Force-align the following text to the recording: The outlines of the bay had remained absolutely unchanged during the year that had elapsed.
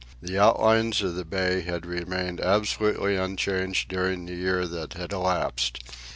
The 0.19 0.39
outlines 0.39 1.03
of 1.03 1.13
the 1.13 1.23
bay 1.23 1.61
had 1.61 1.85
remained 1.85 2.41
absolutely 2.41 3.17
unchanged 3.17 3.87
during 3.87 4.25
the 4.25 4.33
year 4.33 4.65
that 4.65 4.93
had 4.93 5.11
elapsed. 5.11 5.77